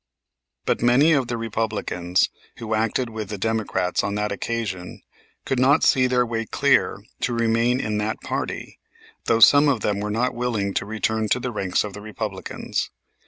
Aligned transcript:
But 0.65 0.81
many 0.81 1.11
of 1.11 1.27
the 1.27 1.37
Republicans 1.37 2.29
who 2.57 2.73
acted 2.73 3.11
with 3.11 3.29
the 3.29 3.37
Democrats 3.37 4.03
on 4.03 4.15
that 4.15 4.31
occasion 4.31 5.03
could 5.45 5.59
not 5.59 5.83
see 5.83 6.07
their 6.07 6.25
way 6.25 6.47
clear 6.47 7.03
to 7.19 7.33
remain 7.33 7.79
in 7.79 7.99
that 7.99 8.19
party, 8.21 8.79
though 9.25 9.39
some 9.39 9.67
of 9.69 9.81
them 9.81 9.99
were 9.99 10.09
not 10.09 10.33
willing 10.33 10.73
to 10.73 10.87
return 10.87 11.29
to 11.29 11.39
the 11.39 11.51
ranks 11.51 11.83
of 11.83 11.93
the 11.93 12.01
Republicans. 12.01 12.89